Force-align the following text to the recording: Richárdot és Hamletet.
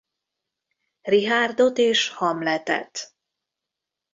Richárdot 1.01 1.77
és 1.77 2.09
Hamletet. 2.09 3.13